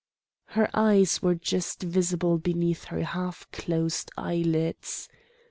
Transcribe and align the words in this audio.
Her 0.57 0.67
eyes 0.73 1.21
were 1.21 1.35
just 1.35 1.83
visible 1.83 2.39
beneath 2.39 2.85
her 2.85 3.03
half 3.03 3.45
closed 3.51 4.09
eyelids. 4.17 5.07